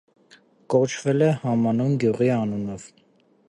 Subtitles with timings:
[0.73, 2.91] Կոչվել է համանուն գյուղի անունով։